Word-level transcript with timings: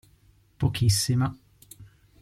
Pochissima. 0.57 1.31